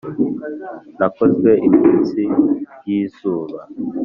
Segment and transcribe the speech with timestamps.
[0.97, 2.21] nakozwe iminsi
[2.87, 3.59] y'izuba.